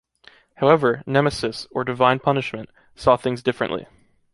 However, 0.55 1.03
Nemesis, 1.05 1.67
or 1.69 1.83
divine 1.83 2.17
punishment, 2.17 2.71
saw 2.95 3.17
things 3.17 3.43
differently. 3.43 3.85